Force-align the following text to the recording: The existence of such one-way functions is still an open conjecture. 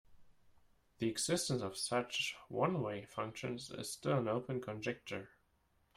The 0.97 1.09
existence 1.09 1.61
of 1.61 1.77
such 1.77 2.35
one-way 2.47 3.05
functions 3.05 3.69
is 3.69 3.91
still 3.91 4.17
an 4.17 4.27
open 4.27 4.59
conjecture. 4.59 5.29